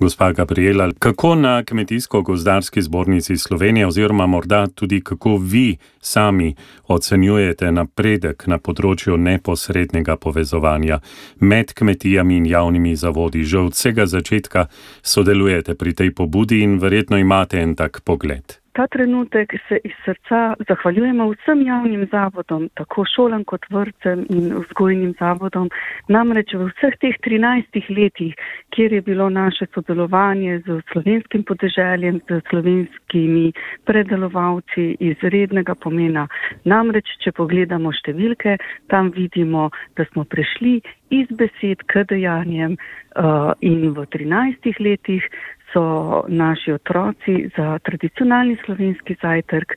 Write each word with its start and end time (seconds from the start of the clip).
Gospa 0.00 0.32
Gabriela, 0.32 0.90
kako 0.98 1.34
na 1.34 1.62
Kmetijsko-gozdarski 1.62 2.82
zbornici 2.82 3.36
Slovenije 3.36 3.86
oziroma 3.86 4.26
morda 4.26 4.66
tudi 4.66 5.00
kako 5.00 5.36
vi 5.36 5.76
sami 6.00 6.54
ocenjujete 6.86 7.72
napredek 7.72 8.46
na 8.46 8.58
področju 8.58 9.16
neposrednega 9.18 10.16
povezovanja 10.16 11.00
med 11.40 11.74
kmetijami 11.74 12.36
in 12.36 12.46
javnimi 12.46 12.94
zavodi? 12.96 13.42
Že 13.42 13.58
od 13.58 13.74
vsega 13.74 14.06
začetka 14.06 14.68
sodelujete 15.02 15.74
pri 15.74 15.94
tej 15.94 16.14
pobudi 16.14 16.62
in 16.62 16.78
verjetno 16.78 17.18
imate 17.18 17.58
en 17.58 17.74
tak 17.74 18.00
pogled 18.06 18.58
ta 18.78 18.86
trenutek 18.86 19.52
se 19.68 19.78
iz 19.84 19.92
srca 20.04 20.54
zahvaljujemo 20.68 21.24
vsem 21.30 21.62
javnim 21.66 22.06
zavodom, 22.12 22.68
tako 22.74 23.04
šolam 23.14 23.42
kot 23.44 23.64
vrtcem 23.70 24.20
in 24.30 24.52
vzgojnim 24.54 25.14
zavodom. 25.18 25.66
Namreč 26.08 26.54
v 26.54 26.68
vseh 26.68 26.94
teh 27.02 27.16
13 27.26 27.88
letih, 27.96 28.36
kjer 28.70 28.92
je 28.92 29.00
bilo 29.02 29.26
naše 29.30 29.66
sodelovanje 29.74 30.60
z 30.66 30.78
slovenskim 30.92 31.42
podeželjem, 31.42 32.20
z 32.28 32.38
slovenskimi 32.50 33.50
predelovalci 33.84 34.94
izrednega 35.10 35.74
pomena. 35.74 36.28
Namreč, 36.62 37.10
če 37.24 37.34
pogledamo 37.34 37.90
številke, 37.90 38.60
tam 38.94 39.10
vidimo, 39.10 39.72
da 39.98 40.06
smo 40.12 40.22
prišli 40.22 40.78
iz 41.10 41.26
besed 41.34 41.82
k 41.90 42.06
dejanjem 42.06 42.78
uh, 42.78 43.52
in 43.58 43.90
v 43.90 44.06
13 44.14 44.70
letih 44.78 45.24
so 45.72 46.24
naši 46.28 46.72
otroci 46.72 47.50
za 47.56 47.78
tradicionalni 47.78 48.56
slovenski 48.64 49.16
zajtrk 49.22 49.72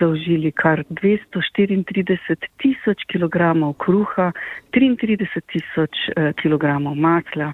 zaužili 0.00 0.52
kar 0.52 0.84
234 0.90 2.36
tisoč 2.58 3.04
kg 3.12 3.36
kruha, 3.78 4.32
33 4.72 5.40
tisoč 5.52 5.96
eh, 6.16 6.32
kg 6.32 6.64
masla, 6.96 7.52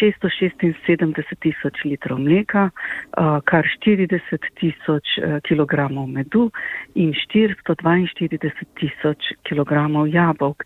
676 0.00 1.36
tisoč 1.40 1.84
litrov 1.84 2.18
mleka, 2.18 2.70
eh, 2.70 3.40
kar 3.44 3.66
40 3.84 4.50
tisoč 4.60 5.18
eh, 5.18 5.40
kg 5.44 5.88
medu 6.06 6.50
in 6.94 7.12
442 7.12 8.66
tisoč 8.80 9.32
kg 9.48 9.72
jabolk. 10.12 10.64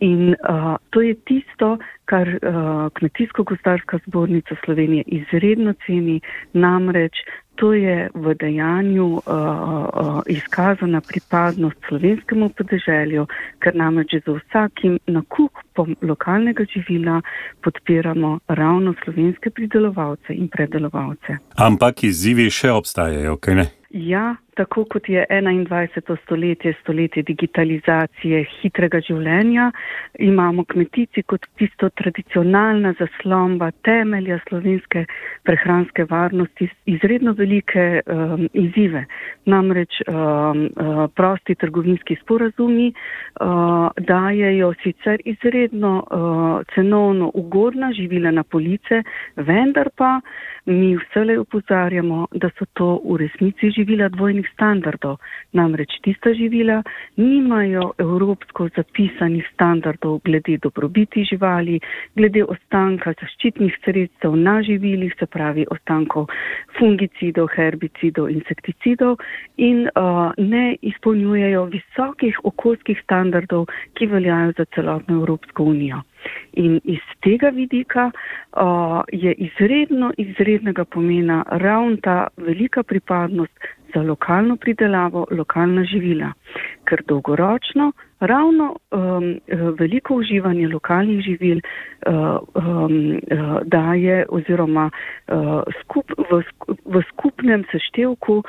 In 0.00 0.34
to 0.90 1.00
je 1.00 1.14
tisto, 1.24 1.78
kar 2.04 2.28
uh, 2.28 2.90
Kmetijsko-gostarska 2.92 3.98
zbornica 4.06 4.56
Slovenije 4.64 5.04
izredno 5.06 5.74
ceni, 5.86 6.20
namreč 6.52 7.24
to 7.54 7.72
je 7.72 8.10
v 8.14 8.34
dejanju 8.34 9.06
uh, 9.06 9.22
uh, 9.26 10.22
izkazana 10.26 11.00
pripadnost 11.00 11.76
slovenskemu 11.88 12.48
podeželju, 12.48 13.26
ker 13.58 13.76
namreč 13.76 14.16
za 14.26 14.32
vsakim 14.32 14.98
nakupom 15.06 15.96
lokalnega 16.02 16.64
živila 16.74 17.20
podpiramo 17.62 18.38
ravno 18.48 18.94
slovenske 19.04 19.50
pridelovalce 19.50 20.34
in 20.34 20.48
predelovalce. 20.48 21.38
Ampak 21.56 22.04
izzivi 22.04 22.50
še 22.50 22.72
obstajajo, 22.72 23.36
kaj 23.36 23.54
ne? 23.54 23.66
Ja, 23.90 24.34
tako 24.56 24.84
kot 24.84 25.08
je 25.08 25.24
21. 25.30 26.16
stoletje, 26.22 26.74
stoletje 26.80 27.22
digitalizacije, 27.22 28.44
hitrega 28.60 29.00
življenja, 29.00 29.70
imamo 30.18 30.64
kmetici 30.64 31.22
kot 31.22 31.46
tisto 31.58 31.88
tradicionalna 32.00 32.94
zaslomba 32.98 33.70
temelja 33.86 34.38
slovenske 34.48 35.04
prehranske 35.44 36.06
varnosti 36.10 36.68
izredno 36.86 37.34
velike 37.38 38.00
um, 38.06 38.48
izzive. 38.52 39.04
Namreč 39.44 40.00
um, 40.06 40.14
uh, 40.14 41.04
prosti 41.14 41.54
trgovinski 41.54 42.16
sporazumi 42.22 42.90
uh, 42.90 43.90
dajejo 43.98 44.72
sicer 44.82 45.20
izredno 45.24 45.94
uh, 46.00 46.74
cenovno 46.74 47.30
ugodna 47.34 47.92
živila 47.92 48.30
na 48.30 48.42
police, 48.42 49.02
vendar 49.36 49.90
pa 49.96 50.20
mi 50.64 50.96
vselej 50.96 51.38
upozarjamo, 51.38 52.26
da 52.32 52.48
so 52.58 52.64
to 52.72 53.00
v 53.04 53.16
resnici 53.20 53.70
živila 53.70 54.08
dvojnih 54.08 54.43
evropskih 54.44 54.52
standardov. 54.54 55.18
Namreč 55.52 56.00
tista 56.02 56.32
živila 56.32 56.82
nimajo 57.16 57.92
evropsko 57.98 58.68
zapisanih 58.76 59.44
standardov 59.54 60.20
glede 60.24 60.58
dobrobiti 60.62 61.24
živali, 61.24 61.80
glede 62.16 62.44
ostanka 62.44 63.14
zaščitnih 63.20 63.74
sredstev 63.84 64.36
na 64.36 64.62
živilih, 64.62 65.14
se 65.18 65.26
pravi 65.26 65.66
ostankov 65.70 66.26
fungicidov, 66.78 67.48
herbicidov, 67.56 68.30
insekticidov 68.30 69.18
in 69.56 69.88
uh, 69.94 70.32
ne 70.38 70.76
izpolnjujejo 70.82 71.64
visokih 71.70 72.38
okoljskih 72.44 73.00
standardov, 73.04 73.66
ki 73.94 74.06
veljajo 74.06 74.52
za 74.56 74.64
celotno 74.74 75.20
Evropsko 75.20 75.64
unijo. 75.64 76.02
In 76.56 76.80
iz 76.84 77.02
tega 77.20 77.50
vidika 77.52 78.10
uh, 78.10 79.02
je 79.12 79.32
izredno, 79.32 80.12
izrednega 80.16 80.84
pomena 80.84 81.44
ravno 81.50 81.96
ta 82.02 82.28
velika 82.36 82.82
pripadnost 82.82 83.52
za 83.94 84.02
lokalno 84.02 84.56
pridelavo, 84.56 85.26
lokalna 85.30 85.84
živila, 85.84 86.32
ker 86.84 87.02
dolgoročno 87.08 87.92
ravno 88.20 88.76
um, 88.90 89.40
veliko 89.78 90.14
uživanje 90.14 90.68
lokalnih 90.68 91.20
živil 91.20 91.58
uh, 91.58 92.38
um, 92.54 93.20
uh, 93.32 93.58
daje 93.64 94.26
oziroma 94.28 94.90
uh, 94.90 95.62
skup, 95.80 96.12
v, 96.30 96.42
v 96.84 97.02
skupnem 97.12 97.64
seštevku 97.72 98.42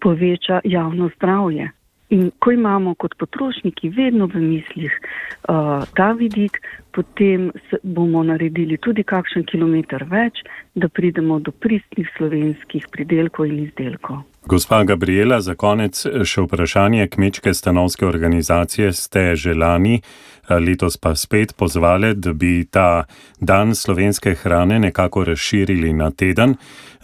poveča 0.00 0.60
javno 0.64 1.10
zdravje. 1.16 1.70
In 2.10 2.30
ko 2.38 2.52
imamo 2.52 2.94
kot 2.94 3.16
potrošniki 3.18 3.88
vedno 3.90 4.28
v 4.30 4.38
mislih 4.38 4.92
uh, 4.94 5.82
ta 5.98 6.12
vidik, 6.12 6.60
potem 6.94 7.50
bomo 7.82 8.22
naredili 8.22 8.78
tudi 8.78 9.02
kakšen 9.02 9.42
kilometr 9.50 10.04
več, 10.06 10.44
da 10.74 10.88
pridemo 10.88 11.40
do 11.40 11.50
pristnih 11.50 12.06
slovenskih 12.16 12.86
pridelkov 12.94 13.50
in 13.50 13.64
izdelkov. 13.66 14.22
Gospa 14.46 14.84
Gabriela, 14.84 15.40
za 15.42 15.56
konec 15.58 15.98
še 16.06 16.44
vprašanje 16.44 17.08
kmečke 17.10 17.50
stanovske 17.50 18.06
organizacije. 18.06 18.92
Ste 18.94 19.34
že 19.34 19.58
lani, 19.58 19.98
letos 20.46 20.94
pa 21.02 21.16
spet 21.18 21.56
pozvali, 21.58 22.14
da 22.14 22.30
bi 22.30 22.62
ta 22.70 23.10
dan 23.42 23.74
slovenske 23.74 24.36
hrane 24.38 24.78
nekako 24.78 25.24
razširili 25.24 25.90
na 25.92 26.10
teden. 26.10 26.54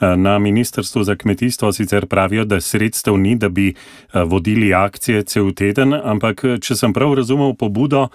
Na 0.03 0.39
Ministrstvu 0.39 1.03
za 1.03 1.15
kmetijstvo 1.15 1.73
sicer 1.73 2.07
pravijo, 2.07 2.45
da 2.45 2.61
sredstev 2.61 3.19
ni, 3.19 3.37
da 3.37 3.49
bi 3.49 3.75
vodili 4.15 4.75
akcije 4.75 5.23
cel 5.23 5.53
teden, 5.55 5.95
ampak 5.95 6.43
če 6.63 6.75
sem 6.79 6.93
prav 6.95 7.15
razumel 7.15 7.55
pobudo, 7.55 8.09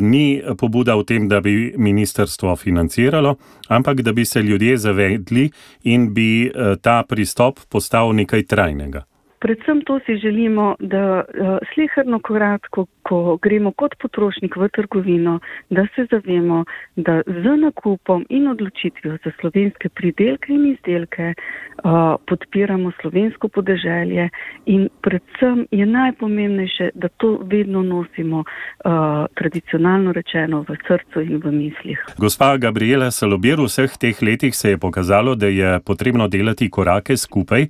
ni 0.00 0.42
pobuda 0.58 0.94
v 0.98 1.06
tem, 1.06 1.28
da 1.28 1.40
bi 1.40 1.74
ministrstvo 1.78 2.56
financiralo, 2.56 3.36
ampak 3.68 4.02
da 4.02 4.12
bi 4.12 4.24
se 4.24 4.42
ljudje 4.42 4.76
zavedli 4.76 5.50
in 5.82 6.14
bi 6.14 6.50
ta 6.82 7.02
pristop 7.02 7.58
postal 7.68 8.14
nekaj 8.14 8.46
trajnega 8.46 8.71
nainega 8.74 9.06
Predvsem 9.42 9.80
to 9.86 9.98
si 10.06 10.16
želimo, 10.16 10.74
da 10.78 11.24
uh, 11.24 11.58
sleherno 11.74 12.18
korak, 12.18 12.66
ko, 12.70 12.86
ko 13.02 13.38
gremo 13.42 13.72
kot 13.72 13.94
potrošnik 13.98 14.56
v 14.56 14.68
trgovino, 14.68 15.40
da 15.70 15.86
se 15.94 16.06
zavemo, 16.10 16.64
da 16.96 17.22
z 17.26 17.56
nakupom 17.58 18.26
in 18.28 18.46
odločitvijo 18.48 19.16
za 19.24 19.30
slovenske 19.40 19.88
pridelke 19.88 20.52
in 20.52 20.66
izdelke 20.72 21.34
uh, 21.34 22.14
podpiramo 22.26 22.92
slovensko 23.00 23.48
podeželje 23.48 24.28
in 24.66 24.88
predvsem 25.02 25.66
je 25.70 25.86
najpomembnejše, 25.86 26.90
da 26.94 27.08
to 27.08 27.40
vedno 27.42 27.82
nosimo 27.82 28.44
uh, 28.44 29.26
tradicionalno 29.34 30.12
rečeno 30.12 30.62
v 30.68 30.78
srcu 30.86 31.20
in 31.20 31.42
v 31.42 31.52
mislih. 31.52 31.98
Gospa 32.18 32.56
Gabriela 32.56 33.10
Salobir, 33.10 33.58
v 33.58 33.66
vseh 33.66 33.98
teh 33.98 34.22
letih 34.22 34.54
se 34.54 34.70
je 34.70 34.78
pokazalo, 34.78 35.34
da 35.34 35.46
je 35.46 35.80
potrebno 35.80 36.28
delati 36.28 36.70
korake 36.70 37.16
skupaj 37.16 37.66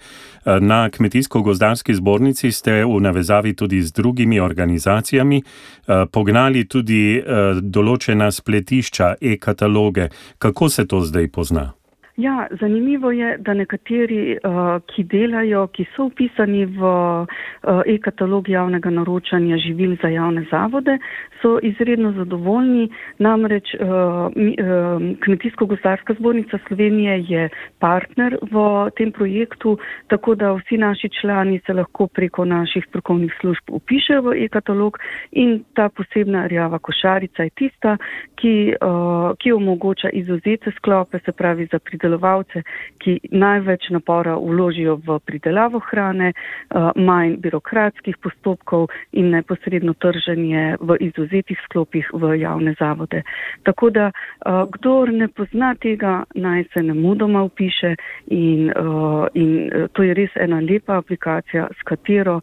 na 0.60 0.90
kmetijsko-gozdarstvu 0.90 1.61
gozdarski 1.62 1.94
zbornici 1.94 2.50
ste 2.52 2.82
v 2.84 3.00
navezavi 3.00 3.54
tudi 3.54 3.82
z 3.82 3.92
drugimi 3.92 4.40
organizacijami 4.40 5.38
eh, 5.38 6.06
pognali 6.12 6.66
tudi 6.66 7.22
eh, 7.22 7.60
določena 7.62 8.30
spletišča, 8.34 9.14
e-kataloge. 9.20 10.08
Kako 10.38 10.68
se 10.68 10.86
to 10.86 11.00
zdaj 11.06 11.30
pozna? 11.30 11.81
Ja, 12.16 12.46
zanimivo 12.60 13.10
je, 13.10 13.36
da 13.38 13.54
nekateri, 13.54 14.36
uh, 14.44 14.82
ki 14.86 15.04
delajo, 15.08 15.64
ki 15.72 15.86
so 15.96 16.10
upisani 16.10 16.66
v 16.68 16.82
uh, 16.84 17.26
e-katalog 17.88 18.48
javnega 18.48 18.90
naročanja 18.90 19.56
živil 19.56 19.96
za 20.02 20.08
javne 20.12 20.44
zavode, 20.50 20.98
so 21.40 21.56
izredno 21.62 22.12
zadovoljni. 22.12 22.90
Namreč 23.18 23.72
uh, 23.74 24.28
Kmetijsko-gozdarska 25.24 26.14
zbornica 26.18 26.58
Slovenije 26.66 27.24
je 27.28 27.48
partner 27.78 28.36
v 28.42 28.90
tem 28.96 29.12
projektu, 29.12 29.78
tako 30.06 30.34
da 30.34 30.52
vsi 30.52 30.76
naši 30.76 31.08
člani 31.20 31.60
se 31.66 31.72
lahko 31.72 32.06
preko 32.06 32.44
naših 32.44 32.84
strokovnih 32.88 33.32
služb 33.40 33.72
upišejo 33.72 34.20
v 34.22 34.36
e-katalog 34.44 34.98
in 35.32 35.64
ta 35.74 35.88
posebna 35.88 36.46
rjava 36.46 36.78
košarica 36.78 37.42
je 37.42 37.50
tista, 37.50 37.96
ki, 38.36 38.74
ki 39.38 39.52
omogoča 39.52 40.10
izuzete 40.12 40.70
sklope, 40.76 41.18
se 41.24 41.32
pravi 41.32 41.66
za 41.72 41.78
pridobitev 41.78 42.01
pridelovalce, 42.02 42.62
ki 42.98 43.18
največ 43.30 43.90
napora 43.90 44.34
vložijo 44.36 44.98
v 45.06 45.18
pridelavo 45.24 45.80
hrane, 45.90 46.32
manj 46.96 47.36
birokratskih 47.38 48.16
postopkov 48.22 48.88
in 49.12 49.30
neposredno 49.30 49.94
trženje 49.94 50.76
v 50.80 50.96
izuzetih 51.00 51.58
sklopih 51.64 52.10
v 52.12 52.36
javne 52.40 52.74
zavode. 52.80 53.22
Tako 53.62 53.90
da, 53.90 54.10
kdor 54.44 55.12
ne 55.12 55.28
pozna 55.28 55.74
tega, 55.74 56.24
naj 56.34 56.64
se 56.74 56.82
ne 56.82 56.94
mudoma 56.94 57.42
upiše 57.42 57.94
in, 58.26 58.72
in 59.34 59.70
to 59.92 60.02
je 60.02 60.14
res 60.14 60.34
ena 60.36 60.60
lepa 60.60 60.98
aplikacija, 60.98 61.68
s 61.70 61.86
katero 61.86 62.40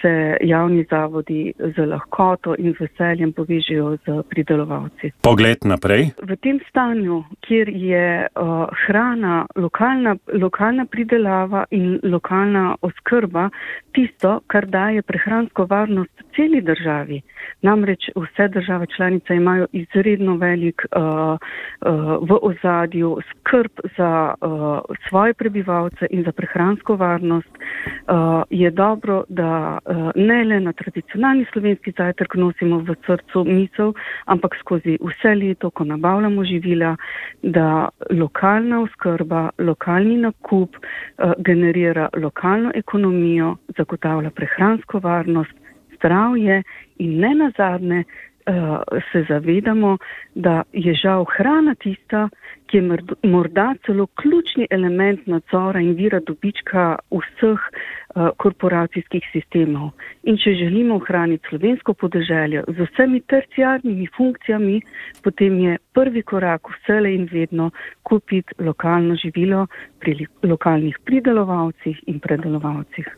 se 0.00 0.36
javni 0.40 0.84
zavodi 0.90 1.52
z 1.58 1.86
lahkoto 1.86 2.54
in 2.58 2.74
veseljem 2.80 3.32
povežejo 3.32 3.96
z 4.06 4.22
pridelovalci. 4.28 5.12
Pogled 5.22 5.64
naprej. 5.64 6.10
V 6.22 6.36
tem 6.42 6.60
stanju, 6.68 7.22
kjer 7.46 7.68
je 7.68 8.06
uh, 8.26 8.66
hrana, 8.86 9.46
lokalna, 9.56 10.16
lokalna 10.32 10.86
pridelava 10.90 11.64
in 11.70 11.98
lokalna 12.02 12.76
oskrba 12.82 13.48
tisto, 13.92 14.40
kar 14.46 14.66
daje 14.66 15.02
prehransko 15.02 15.66
varnost 15.70 16.24
celi 16.36 16.60
državi. 16.60 17.22
Namreč 17.62 18.10
vse 18.16 18.48
države 18.48 18.86
članice 18.96 19.34
imajo 19.34 19.66
izredno 19.72 20.36
velik 20.36 20.82
uh, 20.96 21.02
uh, 21.02 22.28
v 22.28 22.38
ozadju 22.42 23.18
skrb 23.30 23.70
za 23.96 24.34
uh, 24.40 24.78
svoje 25.08 25.34
prebivalce 25.34 26.06
in 26.10 26.24
za 26.24 26.32
prehransko 26.32 26.96
varnost. 26.96 27.48
Uh, 27.48 28.42
je 28.50 28.70
dobro, 28.70 29.24
da 29.28 29.78
uh, 29.84 30.10
ne 30.14 30.44
le 30.44 30.60
na 30.60 30.72
tradicionalni 30.72 31.46
slovenski 31.52 31.92
zajtrk 31.98 32.34
nosimo 32.34 32.78
v 32.78 32.94
srcu 33.06 33.44
misel, 33.44 33.92
ampak 34.24 34.56
skozi 34.60 34.98
vse 35.00 35.34
leto, 35.34 35.70
ko 35.70 35.84
nabavljamo 35.84 36.44
živila, 36.44 36.96
da 37.42 37.88
lokalna 38.10 38.80
oskrba, 38.80 39.50
lokalni 39.58 40.16
nakup 40.16 40.76
uh, 40.76 41.32
generira 41.38 42.08
lokalno 42.16 42.72
ekonomijo, 42.74 43.56
zagotavlja 43.76 44.30
prehransko 44.30 44.98
varnost 44.98 45.59
zdravje 46.00 46.62
in 46.98 47.20
ne 47.20 47.34
nazadnje 47.44 48.04
uh, 48.46 48.98
se 49.12 49.24
zavedamo, 49.28 49.98
da 50.34 50.62
je 50.72 50.94
žal 50.94 51.24
hrana 51.24 51.74
tista, 51.74 52.28
ki 52.66 52.76
je 52.76 52.98
morda 53.22 53.74
celo 53.86 54.06
ključni 54.06 54.66
element 54.70 55.26
nadzora 55.26 55.80
in 55.80 55.94
vira 55.98 56.20
dobička 56.26 56.98
vseh 57.10 57.58
uh, 57.58 58.28
korporacijskih 58.36 59.26
sistemov. 59.32 59.90
In 60.22 60.38
če 60.38 60.54
želimo 60.54 61.00
ohraniti 61.02 61.48
slovensko 61.48 61.94
podeželje 61.94 62.62
z 62.68 62.86
vsemi 62.92 63.20
terciarnimi 63.20 64.06
funkcijami, 64.16 64.80
potem 65.22 65.58
je 65.58 65.78
prvi 65.92 66.22
korak 66.22 66.70
vsele 66.76 67.14
in 67.14 67.28
vedno 67.32 67.70
kupiti 68.02 68.54
lokalno 68.58 69.16
živilo 69.16 69.66
pri 69.98 70.26
lokalnih 70.42 70.98
pridelovalcih 71.04 71.98
in 72.06 72.20
predelovalcih. 72.20 73.16